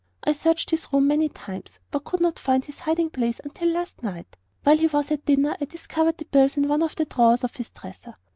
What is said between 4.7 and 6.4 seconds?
he was at dinner I discovered the